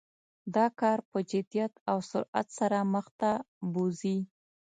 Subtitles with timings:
[0.55, 3.31] دا کار په جدیت او سرعت سره مخ ته
[3.73, 4.17] بوزي.